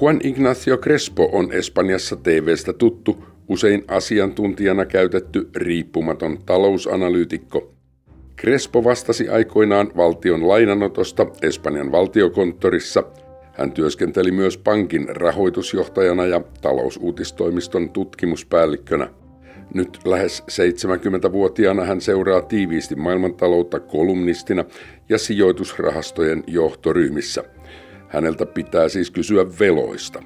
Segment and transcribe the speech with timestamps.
[0.00, 7.74] Juan Ignacio Crespo on Espanjassa TVstä tuttu, usein asiantuntijana käytetty riippumaton talousanalyytikko.
[8.40, 13.02] Crespo vastasi aikoinaan valtion lainanotosta Espanjan valtiokonttorissa.
[13.52, 19.08] Hän työskenteli myös pankin rahoitusjohtajana ja talousuutistoimiston tutkimuspäällikkönä.
[19.74, 24.64] Nyt lähes 70-vuotiaana hän seuraa tiiviisti maailmantaloutta kolumnistina
[25.08, 27.44] ja sijoitusrahastojen johtoryhmissä.
[28.08, 30.22] Häneltä pitää siis kysyä veloista.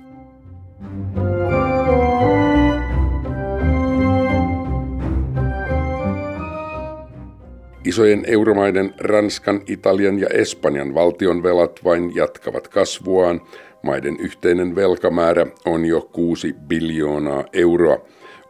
[7.84, 13.40] Isojen euromaiden Ranskan, Italian ja Espanjan valtion velat vain jatkavat kasvuaan.
[13.82, 17.98] Maiden yhteinen velkamäärä on jo 6 biljoonaa euroa.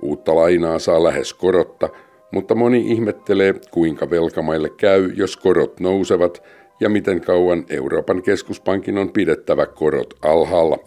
[0.02, 1.88] Uutta lainaa saa lähes korotta,
[2.33, 6.43] mutta moni ihmettelee, kuinka velkamaille käy, jos korot nousevat
[6.81, 10.79] ja miten kauan Euroopan keskuspankin on pidettävä korot alhaalla.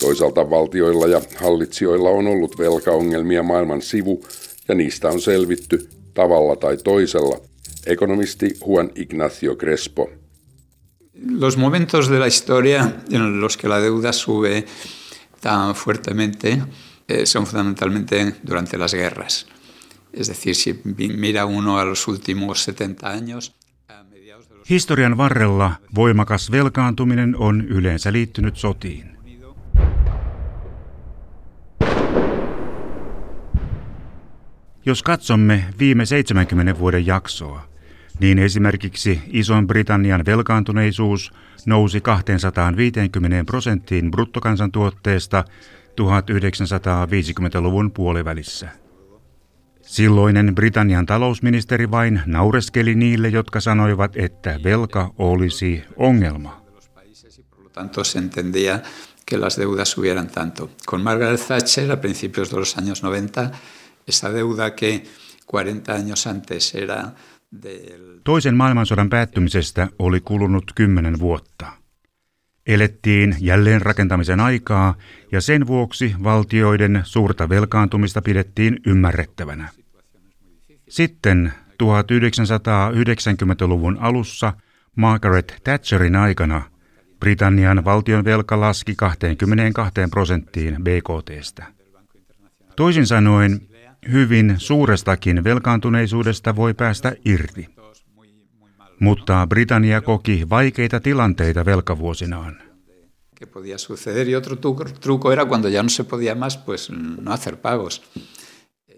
[0.00, 4.24] Toisaalta valtioilla ja hallitsijoilla on ollut velkaongelmia maailman sivu
[4.68, 7.40] ja niistä on selvitty tavalla tai toisella.
[7.86, 10.10] Ekonomisti Juan Ignacio Crespo.
[11.38, 14.64] Los momentos de la historia en los que la deuda sube
[15.40, 16.62] tan fuertemente
[17.08, 19.46] eh, son fundamentalmente durante las guerras.
[20.12, 23.54] Es decir, si mira uno a los últimos 70 años,
[24.70, 29.10] Historian varrella voimakas velkaantuminen on yleensä liittynyt sotiin.
[34.86, 37.69] Jos katsomme viime 70 vuoden jaksoa,
[38.20, 41.32] niin esimerkiksi Ison-Britannian velkaantuneisuus
[41.66, 45.44] nousi 250 prosenttiin bruttokansantuotteesta
[45.90, 48.68] 1950-luvun puolivälissä.
[49.82, 56.60] Silloinen Britannian talousministeri vain naureskeli niille, jotka sanoivat, että velka olisi ongelma.
[59.30, 60.70] Que las deudas subieran tanto.
[60.86, 63.50] Con Margaret Thatcher a principios de los años 90
[64.08, 65.04] esa deuda que
[65.46, 67.12] 40 años antes era.
[68.24, 71.66] Toisen maailmansodan päättymisestä oli kulunut kymmenen vuotta.
[72.66, 74.94] Elettiin jälleen rakentamisen aikaa
[75.32, 79.68] ja sen vuoksi valtioiden suurta velkaantumista pidettiin ymmärrettävänä.
[80.88, 81.52] Sitten
[81.82, 84.52] 1990-luvun alussa
[84.96, 86.62] Margaret Thatcherin aikana
[87.20, 91.66] Britannian valtion velka laski 22 prosenttiin BKTstä.
[92.76, 93.69] Toisin sanoen
[94.12, 97.68] hyvin suurestakin velkaantuneisuudesta voi päästä irti.
[99.00, 102.62] Mutta Britannia koki vaikeita tilanteita velkavuosinaan.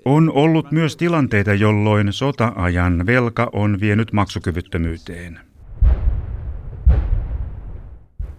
[0.04, 5.40] On ollut myös tilanteita, jolloin sota-ajan velka on vienyt maksukyvyttömyyteen.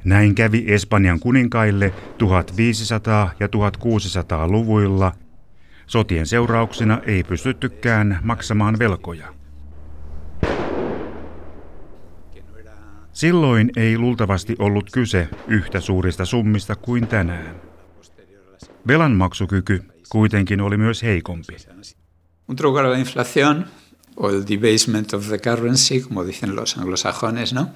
[0.03, 5.11] Näin kävi Espanjan kuninkaille 1500- ja 1600-luvuilla–
[5.87, 9.33] Sotien seurauksena ei pystyttykään maksamaan velkoja.
[13.13, 17.55] Silloin ei luultavasti ollut kyse yhtä suurista summista kuin tänään.
[18.87, 21.55] Velanmaksukyky kuitenkin oli myös heikompi.
[22.49, 22.55] Un
[22.91, 23.65] la inflación
[24.15, 24.43] o el
[25.13, 27.67] of the currency, como dicen los anglosajones, ¿no?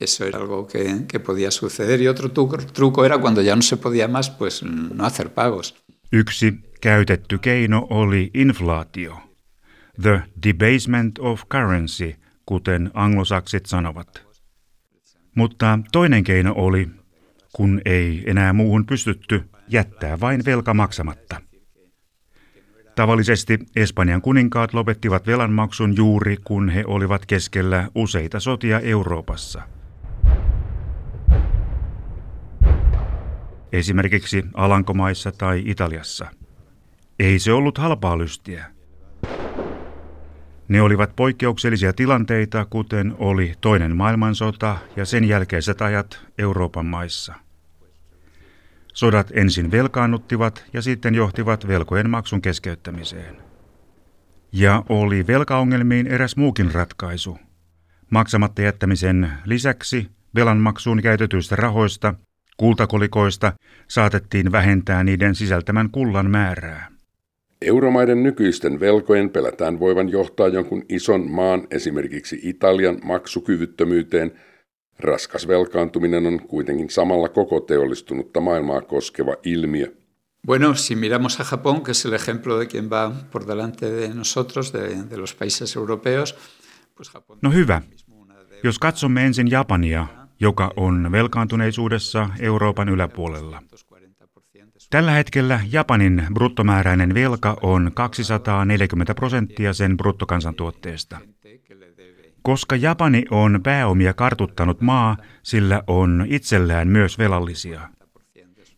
[0.00, 2.00] Eso algo que, que podía suceder.
[2.00, 2.30] Y otro
[2.72, 5.74] truco era cuando ya no se podía más, pues no hacer pagos.
[6.14, 9.20] Yksi käytetty keino oli inflaatio.
[10.02, 12.14] The debasement of currency,
[12.46, 14.26] kuten anglosaksit sanovat.
[15.34, 16.88] Mutta toinen keino oli,
[17.52, 21.40] kun ei enää muuhun pystytty, jättää vain velka maksamatta.
[22.96, 29.62] Tavallisesti Espanjan kuninkaat lopettivat velanmaksun juuri kun he olivat keskellä useita sotia Euroopassa.
[33.72, 36.26] Esimerkiksi Alankomaissa tai Italiassa–
[37.18, 38.66] ei se ollut halpaa lystiä.
[40.68, 47.34] Ne olivat poikkeuksellisia tilanteita, kuten oli toinen maailmansota ja sen jälkeiset ajat Euroopan maissa.
[48.94, 53.36] Sodat ensin velkaannuttivat ja sitten johtivat velkojen maksun keskeyttämiseen.
[54.52, 57.38] Ja oli velkaongelmiin eräs muukin ratkaisu.
[58.10, 62.14] Maksamatta jättämisen lisäksi velanmaksuun käytetyistä rahoista,
[62.56, 63.52] kultakolikoista,
[63.88, 66.92] saatettiin vähentää niiden sisältämän kullan määrää.
[67.62, 74.32] Euromaiden nykyisten velkojen pelätään voivan johtaa jonkun ison maan, esimerkiksi Italian, maksukyvyttömyyteen.
[74.98, 79.86] Raskas velkaantuminen on kuitenkin samalla koko teollistunutta maailmaa koskeva ilmiö.
[80.46, 84.08] Bueno, si miramos a Japón, que es el ejemplo de quien va por delante de
[84.08, 86.34] nosotros, de, de los países europeos,
[86.96, 87.38] pues Japón...
[87.42, 87.82] No hyvä.
[88.64, 90.06] Jos katsomme ensin Japania,
[90.42, 93.62] joka on velkaantuneisuudessa Euroopan yläpuolella.
[94.90, 101.18] Tällä hetkellä Japanin bruttomääräinen velka on 240 prosenttia sen bruttokansantuotteesta.
[102.42, 107.80] Koska Japani on pääomia kartuttanut maa, sillä on itsellään myös velallisia.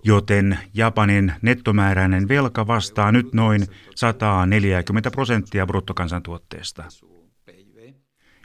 [0.05, 6.85] Joten Japanin nettomääräinen velka vastaa nyt noin 140 prosenttia bruttokansantuotteesta.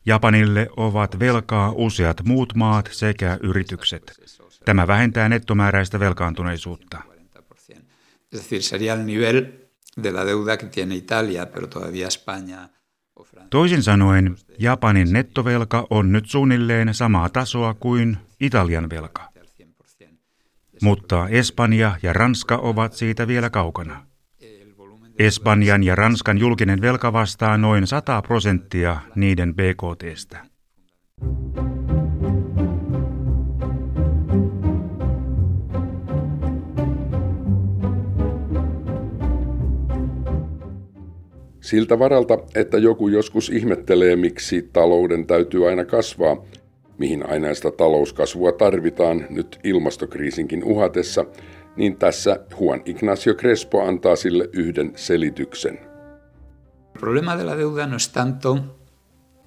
[0.10, 4.14] Japanille ovat velkaa useat muut maat sekä yritykset.
[4.66, 7.02] Tämä vähentää nettomääräistä velkaantuneisuutta.
[8.32, 9.46] Es decir, sería el nivel
[10.04, 12.70] de la deuda que tiene Italia, pero todavía España
[13.50, 19.30] Toisin sanoen, Japanin nettovelka on nyt suunnilleen samaa tasoa kuin Italian velka.
[20.82, 24.09] Mutta Espanja ja Ranska ovat siitä vielä kaukana.
[25.20, 30.38] Espanjan ja Ranskan julkinen velka vastaa noin 100 prosenttia niiden BKTstä.
[41.62, 46.46] Siltä varalta, että joku joskus ihmettelee, miksi talouden täytyy aina kasvaa,
[46.98, 51.26] mihin ainaista talouskasvua tarvitaan nyt ilmastokriisinkin uhatessa,
[51.76, 55.80] niin tässä Juan Ignacio Crespo antaa sille yhden selityksen.
[56.96, 58.80] El problema de la deuda no es tanto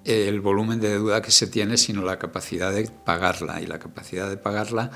[0.05, 3.61] el volumen de deuda que se tiene, sino la capacidad de pagarla.
[3.61, 4.91] Y la capacidad de pagarla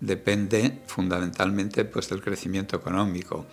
[0.00, 3.46] depende fundamentalmente pues, del crecimiento económico.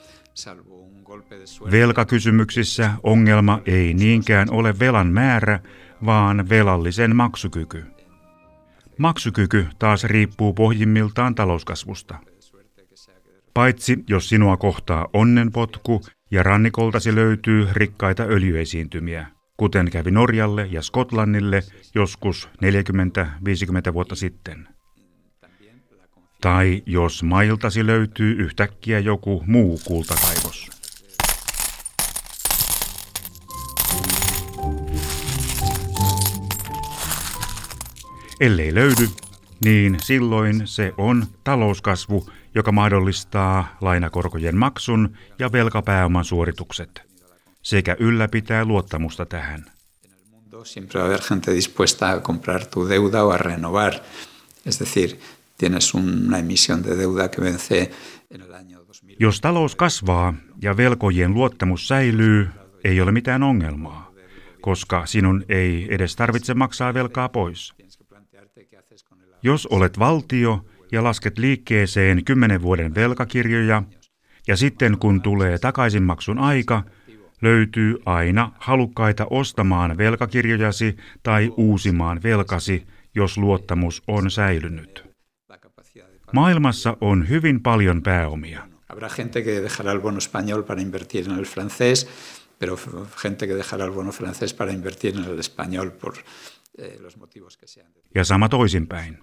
[1.71, 5.59] Velkakysymyksissä ongelma ei niinkään ole velan määrä,
[6.05, 7.83] vaan velallisen maksukyky.
[8.97, 12.15] Maksukyky taas riippuu pohjimmiltaan talouskasvusta.
[13.53, 16.01] Paitsi jos sinua kohtaa onnenpotku
[16.31, 19.27] ja rannikoltasi löytyy rikkaita öljyesiintymiä,
[19.57, 21.63] kuten kävi Norjalle ja Skotlannille
[21.95, 22.49] joskus
[23.89, 24.67] 40-50 vuotta sitten.
[26.41, 30.69] Tai jos mailtasi löytyy yhtäkkiä joku muu kultakaivos.
[38.39, 39.09] Ellei löydy,
[39.65, 47.13] niin silloin se on talouskasvu, joka mahdollistaa lainakorkojen maksun ja velkapääoman suoritukset
[47.61, 49.65] sekä ylläpitää luottamusta tähän.
[50.63, 53.93] Siempre va a haber gente dispuesta a comprar tu deuda o a renovar.
[54.65, 55.19] Es decir,
[55.57, 57.91] tienes una emisión de deuda que vence
[58.31, 59.15] en el año 2000.
[59.19, 62.49] Jos talous kasvaa ja velkojien luottamus säilyy,
[62.83, 64.11] ei ole mitään ongelmaa,
[64.61, 67.73] koska sinun ei edes tarvitse maksaa velkaa pois.
[69.43, 73.83] Jos olet valtio ja lasket liikkeeseen kymmenen vuoden velkakirjoja,
[74.47, 76.83] ja sitten kun tulee takaisinmaksun aika,
[77.41, 85.03] löytyy aina halukkaita ostamaan velkakirjojasi tai uusimaan velkasi, jos luottamus on säilynyt.
[86.31, 88.67] Maailmassa on hyvin paljon pääomia.
[92.59, 92.77] Pero
[93.17, 96.13] gente que dejará el bono francés para invertir en el español por
[98.15, 99.17] Ja sama toisinpäin.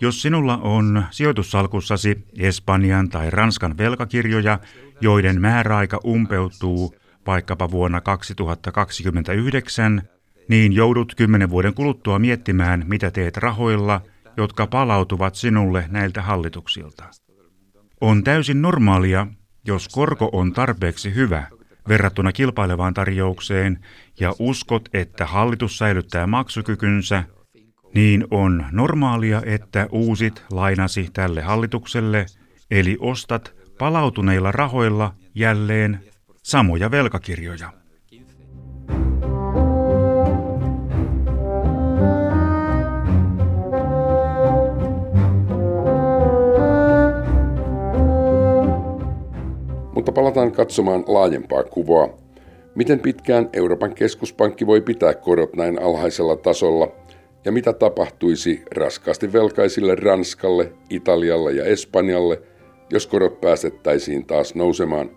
[0.00, 4.58] Jos sinulla on sijoitussalkussasi Espanjan tai Ranskan velkakirjoja,
[5.00, 6.94] joiden määräaika umpeutuu
[7.26, 10.02] vaikkapa vuonna 2029,
[10.48, 14.00] niin joudut kymmenen vuoden kuluttua miettimään, mitä teet rahoilla,
[14.36, 17.04] jotka palautuvat sinulle näiltä hallituksilta.
[18.00, 19.26] On täysin normaalia,
[19.66, 21.46] jos korko on tarpeeksi hyvä
[21.88, 23.78] verrattuna kilpailevaan tarjoukseen
[24.20, 27.24] ja uskot, että hallitus säilyttää maksukykynsä–
[27.96, 32.26] niin on normaalia, että uusit lainasi tälle hallitukselle,
[32.70, 36.00] eli ostat palautuneilla rahoilla jälleen
[36.42, 37.72] samoja velkakirjoja.
[49.96, 52.08] Mutta palataan katsomaan laajempaa kuvaa.
[52.74, 56.92] Miten pitkään Euroopan keskuspankki voi pitää korot näin alhaisella tasolla–
[57.46, 62.42] ja mitä tapahtuisi raskaasti velkaisille Ranskalle, Italialle ja Espanjalle,
[62.90, 65.10] jos korot päästettäisiin taas nousemaan.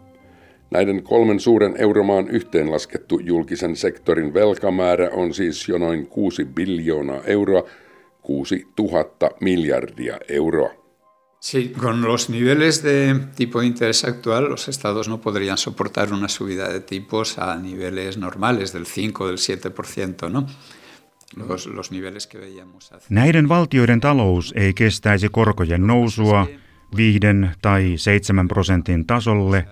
[0.72, 7.64] Näiden kolmen suuren euromaan yhteenlaskettu julkisen sektorin velkamäärä on siis jo noin 6 biljoonaa euroa,
[8.22, 9.06] 6 000
[9.42, 10.79] miljardia euroa.
[11.42, 16.28] Sí, con los niveles de tipo de interés actual, los estados no podrían soportar una
[16.28, 20.46] subida de tipos a niveles normales del 5 del 7%, ¿no?
[21.36, 26.48] los, los niveles que veíamos Näiden valtioiden talous ei kestäisi korkojen nousua,
[26.96, 29.68] 5 tai 7 prosentin tasolle,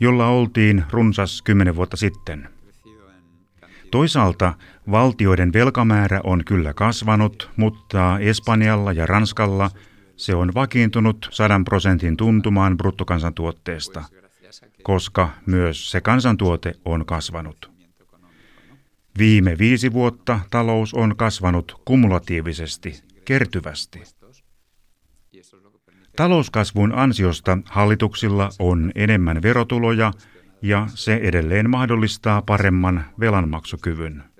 [0.00, 2.48] jolla oltiin runsas 10 vuotta sitten.
[3.90, 4.54] Toisaalta
[4.90, 9.70] valtioiden velkamäärä on kyllä kasvanut, mutta Espanjalla ja Ranskalla
[10.22, 14.04] se on vakiintunut 100 prosentin tuntumaan bruttokansantuotteesta,
[14.82, 17.70] koska myös se kansantuote on kasvanut.
[19.18, 24.02] Viime viisi vuotta talous on kasvanut kumulatiivisesti, kertyvästi.
[26.16, 30.12] Talouskasvun ansiosta hallituksilla on enemmän verotuloja
[30.62, 34.31] ja se edelleen mahdollistaa paremman velanmaksukyvyn.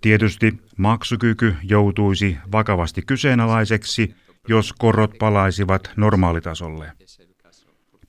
[0.00, 4.14] Tietysti maksukyky joutuisi vakavasti kyseenalaiseksi,
[4.48, 6.92] jos korot palaisivat normaalitasolle.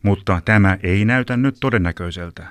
[0.04, 2.48] Mutta tämä ei näytä nyt todennäköiseltä.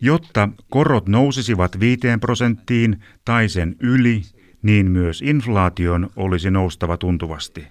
[0.00, 4.22] Jotta korot nousisivat 5 prosenttiin tai sen yli,
[4.62, 7.66] niin myös inflaation olisi noustava tuntuvasti.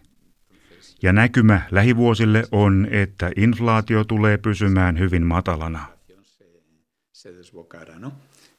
[1.01, 5.86] Ja näkymä lähivuosille on, että inflaatio tulee pysymään hyvin matalana.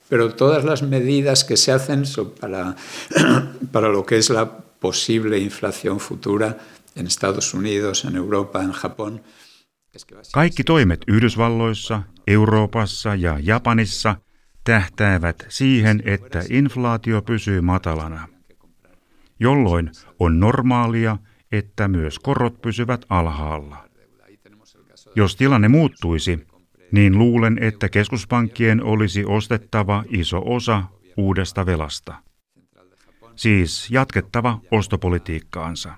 [0.08, 2.76] Pero todas las medidas que se hacen son para,
[3.72, 4.46] para lo que es la
[4.80, 6.56] posible inflación futura
[6.94, 9.20] en Estados Unidos, en Europa, en Japón.
[10.32, 14.16] Kaikki toimet Yhdysvalloissa, Euroopassa ja Japanissa
[14.64, 18.28] tähtäävät siihen, että inflaatio pysyy matalana,
[19.40, 21.18] jolloin on normaalia,
[21.52, 23.88] että myös korot pysyvät alhaalla.
[25.16, 26.46] Jos tilanne muuttuisi,
[26.92, 30.82] niin luulen, että keskuspankkien olisi ostettava iso osa
[31.16, 32.14] uudesta velasta.
[33.36, 35.92] Siis jatkettava ostopolitiikkaansa.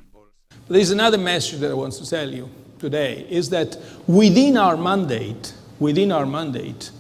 [0.67, 3.79] There is another message that I want to tell you today is that
[4.09, 6.91] within our mandate, within our mandate,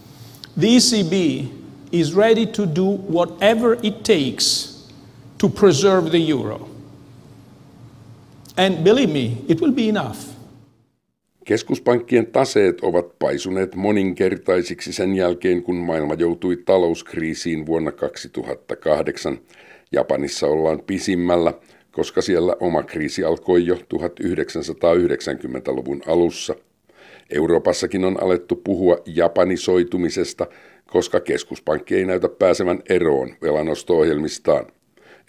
[0.60, 1.48] the ECB
[1.92, 4.78] is ready to do whatever it takes
[5.38, 6.68] to preserve the euro.
[8.56, 10.37] And believe me, it will be enough.
[11.48, 19.38] Keskuspankkien taseet ovat paisuneet moninkertaisiksi sen jälkeen, kun maailma joutui talouskriisiin vuonna 2008.
[19.92, 21.54] Japanissa ollaan pisimmällä,
[21.92, 26.54] koska siellä oma kriisi alkoi jo 1990-luvun alussa.
[27.30, 30.46] Euroopassakin on alettu puhua japanisoitumisesta,
[30.86, 34.66] koska keskuspankki ei näytä pääsevän eroon velanosto-ohjelmistaan.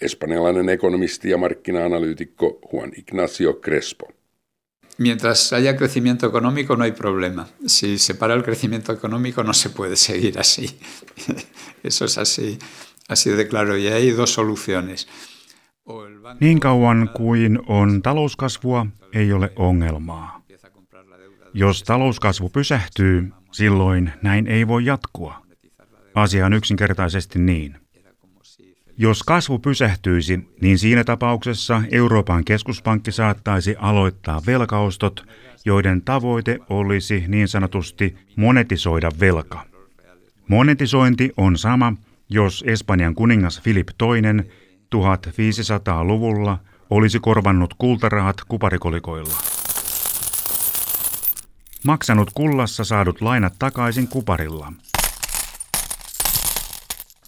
[0.02, 4.19] Espanjalainen ekonomisti ja markkina-analyytikko Juan Ignacio Crespo.
[5.00, 7.48] Mientras haya crecimiento económico no hay problema.
[7.66, 10.78] Si se para el crecimiento económico no se puede seguir así.
[11.84, 12.60] Eso es así,
[13.08, 13.78] así de claro.
[13.78, 15.08] Y hay dos soluciones.
[16.40, 20.42] Niin kauan kuin on talouskasvua, ei ole ongelmaa.
[21.54, 25.46] Jos talouskasvu pysähtyy, silloin näin ei voi jatkua.
[26.16, 27.78] Asia on yksinkertaisesti niin.
[29.02, 35.26] Jos kasvu pysähtyisi, niin siinä tapauksessa Euroopan keskuspankki saattaisi aloittaa velkaostot,
[35.66, 39.66] joiden tavoite olisi niin sanotusti monetisoida velka.
[40.48, 41.94] Monetisointi on sama,
[42.30, 44.44] jos Espanjan kuningas Filip II
[44.96, 46.58] 1500-luvulla
[46.90, 49.38] olisi korvannut kultarahat kuparikolikoilla.
[51.86, 54.74] Maksanut kullassa saadut lainat takaisin kuparilla.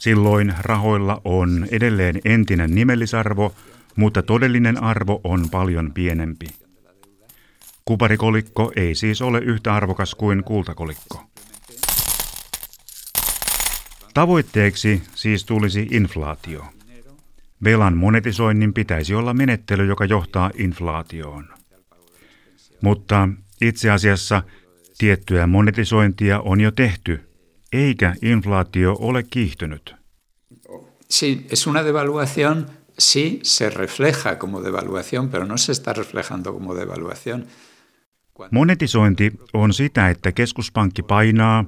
[0.02, 3.56] Silloin rahoilla on edelleen entinen nimellisarvo,
[3.96, 6.46] mutta todellinen arvo on paljon pienempi.
[7.86, 11.24] Kuparikolikko ei siis ole yhtä arvokas kuin kultakolikko.
[14.14, 16.66] Tavoitteeksi siis tulisi inflaatio.
[17.64, 21.48] Velan monetisoinnin pitäisi olla menettely, joka johtaa inflaatioon.
[22.82, 23.30] Mutta
[23.62, 24.44] itse asiassa
[24.98, 27.31] tiettyä monetisointia on jo tehty,
[27.74, 29.96] eikä inflaatio ole kiihtynyt.
[31.10, 32.66] Sí, es una devaluación,
[33.00, 37.46] sí se refleja como devaluación, pero no se está reflejando como devaluación.
[38.52, 41.66] Monetisointi on sitä, että keskuspankki painaa,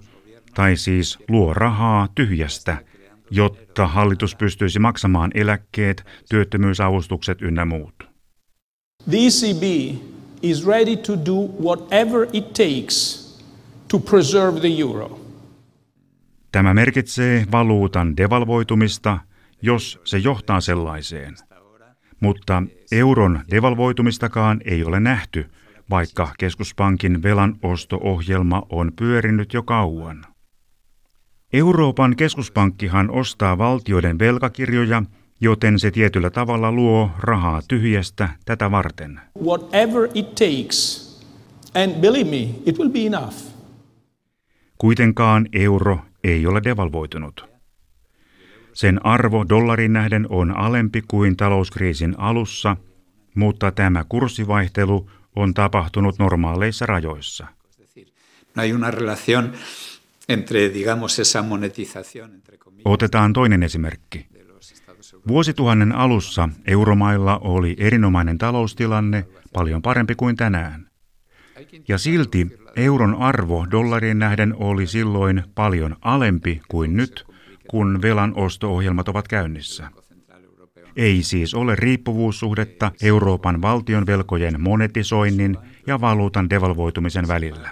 [0.54, 2.78] tai siis luo rahaa tyhjästä–
[3.34, 7.96] jotta hallitus pystyisi maksamaan eläkkeet, työttömyysavustukset ynnä muut.
[9.10, 9.64] The ECB
[10.42, 13.24] is ready to do whatever it takes
[13.88, 15.23] to preserve the euro.
[16.54, 19.20] Tämä merkitsee valuutan devalvoitumista,
[19.62, 21.36] jos se johtaa sellaiseen.
[22.20, 25.50] Mutta euron devalvoitumistakaan ei ole nähty,
[25.90, 30.26] vaikka keskuspankin velanosto-ohjelma on pyörinyt jo kauan.
[31.54, 35.04] Euroopan keskuspankkihan ostaa valtioiden velkakirjoja,
[35.42, 39.20] joten se tietyllä tavalla luo rahaa tyhjästä tätä varten.
[39.44, 41.10] Whatever it takes,
[41.76, 43.36] and believe me, it will be enough.
[44.78, 47.53] Kuitenkaan euro ei ole devalvoitunut.
[48.74, 52.77] Sen arvo dollarin nähden on alempi kuin talouskriisin alussa,
[53.36, 57.48] mutta tämä kurssivaihtelu on tapahtunut normaaleissa rajoissa.
[58.56, 58.63] No
[62.86, 64.27] Otetaan toinen esimerkki.
[65.27, 70.89] Vuosituhannen alussa euromailla oli erinomainen taloustilanne, paljon parempi kuin tänään.
[71.88, 77.25] Ja silti euron arvo dollariin nähden oli silloin paljon alempi kuin nyt,
[77.70, 79.89] kun velan osto-ohjelmat ovat käynnissä.
[80.96, 87.70] Ei siis ole riippuvuussuhdetta Euroopan valtion velkojen monetisoinnin ja valuutan devalvoitumisen välillä.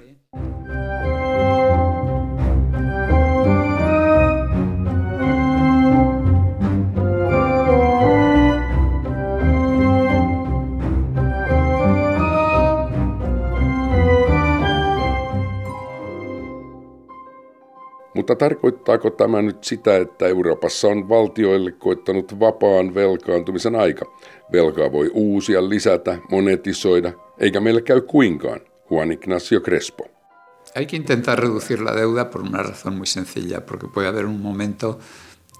[18.32, 24.06] Mutta tarkoittaako tämä nyt sitä, että Euroopassa on valtioille koittanut vapaan velkaantumisen aika?
[24.52, 28.60] Velkaa voi uusia, lisätä, monetisoida, eikä meillä käy kuinkaan.
[28.92, 30.04] Juan Ignacio Crespo.
[30.76, 34.42] Hay que intentar reducir la deuda por una razón muy sencilla, porque puede haber un
[34.42, 35.00] momento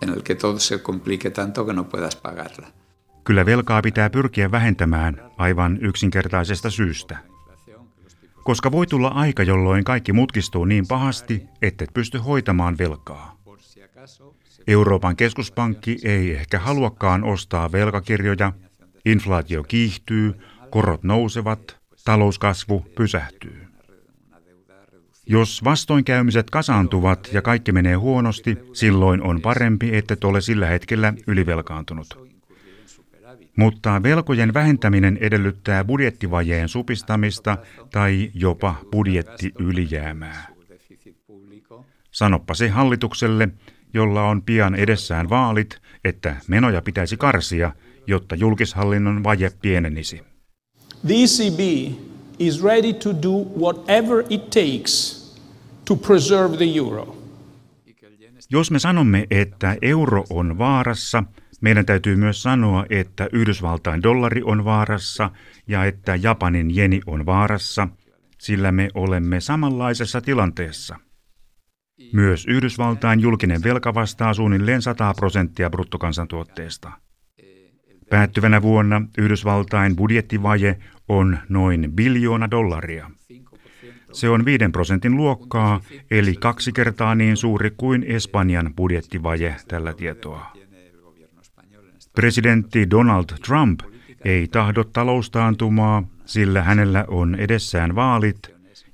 [0.02, 2.68] en el que todo se complique tanto que no puedas pagarla.
[3.24, 7.31] Kyllä velkaa pitää pyrkiä vähentämään aivan yksinkertaisesta syystä.
[8.44, 13.38] Koska voi tulla aika, jolloin kaikki mutkistuu niin pahasti, ettet pysty hoitamaan velkaa.
[14.68, 18.54] Euroopan keskuspankki ei ehkä haluakaan ostaa velkakirjoja,
[19.06, 20.34] inflaatio kiihtyy,
[20.70, 23.68] korot nousevat, talouskasvu pysähtyy.
[25.26, 32.31] Jos vastoinkäymiset kasaantuvat ja kaikki menee huonosti, silloin on parempi, että ole sillä hetkellä ylivelkaantunut.
[33.58, 37.58] Mutta velkojen vähentäminen edellyttää budjettivajeen supistamista
[37.92, 40.48] tai jopa budjettiylijäämää.
[42.12, 43.50] Sanoppa se hallitukselle,
[43.94, 47.72] jolla on pian edessään vaalit, että menoja pitäisi karsia,
[48.08, 50.22] jotta julkishallinnon vaje pienenisi.
[51.08, 51.60] The ECB
[52.40, 55.22] is ready to do whatever it takes
[55.86, 57.18] to preserve the euro.
[58.50, 61.24] Jos me sanomme, että euro on vaarassa,
[61.62, 65.32] meidän täytyy myös sanoa, että Yhdysvaltain dollari on vaarassa
[65.68, 67.88] ja että Japanin jeni on vaarassa,
[68.40, 70.96] sillä me olemme samanlaisessa tilanteessa.
[72.14, 76.92] Myös Yhdysvaltain julkinen velka vastaa suunnilleen 100 prosenttia bruttokansantuotteesta.
[78.10, 83.12] Päättyvänä vuonna Yhdysvaltain budjettivaje on noin biljoona dollaria.
[84.12, 90.61] Se on 5 prosentin luokkaa, eli kaksi kertaa niin suuri kuin Espanjan budjettivaje tällä tietoa.
[92.22, 93.80] Presidentti Donald Trump
[94.26, 98.38] ei tahdo taloustaantumaa, sillä hänellä on edessään vaalit,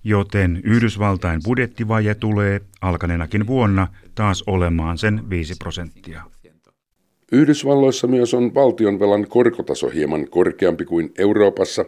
[0.04, 6.24] joten Yhdysvaltain budjettivaje tulee alkaneenakin vuonna taas olemaan sen 5 prosenttia.
[7.32, 11.86] Yhdysvalloissa myös on valtionvelan korkotaso hieman korkeampi kuin Euroopassa.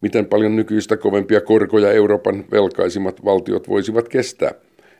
[0.00, 4.52] Miten paljon nykyistä kovempia korkoja Euroopan velkaisimmat valtiot voisivat kestää?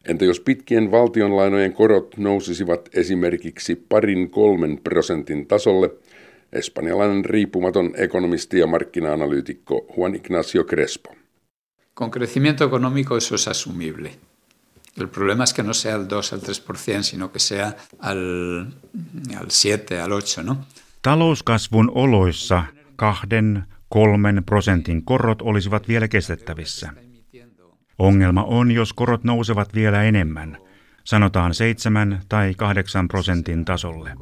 [0.05, 5.91] Entä jos pitkien valtionlainojen korot nousisivat esimerkiksi parin kolmen prosentin tasolle?
[6.53, 11.15] Espanjalainen riippumaton ekonomisti ja markkina-analyytikko Juan Ignacio Crespo.
[11.95, 14.11] Con crecimiento económico eso es asumible.
[15.01, 18.67] El problema es que no sea al 2, al 3%, sino que sea al,
[19.41, 20.57] al 7, al 8, ¿no?
[21.03, 22.65] Talouskasvun oloissa
[22.97, 26.91] kahden, kolmen prosentin korot olisivat vielä kestettävissä.
[28.01, 30.57] Ongelma on, jos korot nousevat vielä enemmän,
[31.05, 34.13] sanotaan 7 tai 8 prosentin tasolle.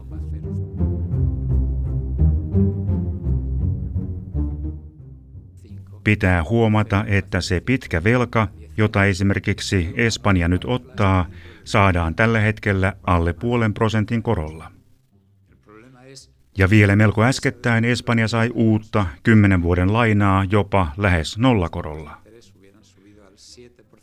[6.04, 11.26] Pitää huomata, että se pitkä velka, jota esimerkiksi Espanja nyt ottaa,
[11.64, 14.70] saadaan tällä hetkellä alle puolen prosentin korolla.
[16.58, 22.17] Ja vielä melko äskettäin Espanja sai uutta kymmenen vuoden lainaa jopa lähes nollakorolla.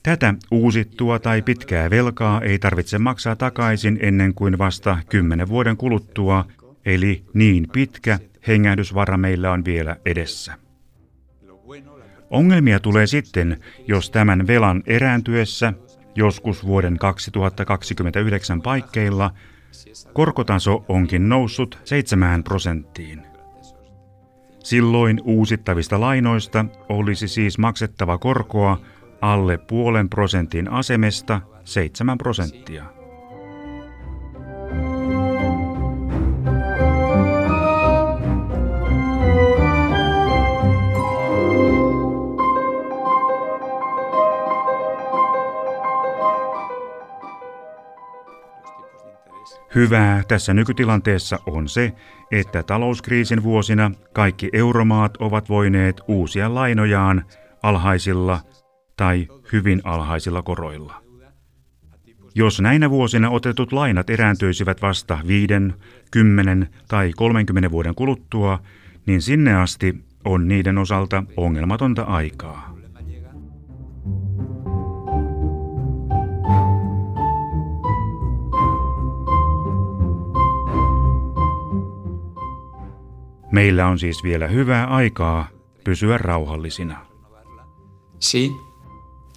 [0.06, 6.46] Tätä uusittua tai pitkää velkaa ei tarvitse maksaa takaisin ennen kuin vasta kymmenen vuoden kuluttua,
[6.86, 10.54] eli niin pitkä hengähdysvara meillä on vielä edessä.
[12.30, 15.74] Ongelmia tulee sitten, jos tämän velan erääntyessä,
[16.16, 19.32] joskus vuoden 2029 paikkeilla,
[20.14, 23.22] korkotaso onkin noussut 7 prosenttiin.
[24.64, 28.82] Silloin uusittavista lainoista olisi siis maksettava korkoa
[29.34, 32.86] alle puolen prosentin asemesta 7 prosenttia.
[49.76, 51.94] Hyvää tässä nykytilanteessa on se,
[52.32, 57.26] että talouskriisin vuosina kaikki euromaat ovat voineet uusia lainojaan
[57.64, 58.40] alhaisilla
[58.96, 61.02] tai hyvin alhaisilla koroilla.
[62.36, 65.54] Jos näinä vuosina otetut lainat erääntyisivät vasta 5,
[66.12, 68.60] 10 tai 30 vuoden kuluttua,
[69.06, 72.76] niin sinne asti on niiden osalta ongelmatonta aikaa.
[83.52, 85.48] Meillä on siis vielä hyvää aikaa
[85.84, 87.06] pysyä rauhallisina.
[88.20, 88.52] Sí,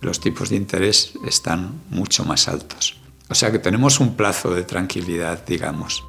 [0.01, 2.97] los tipos de interés están mucho más altos.
[3.29, 6.05] O sea que tenemos un plazo de tranquilidad, digamos.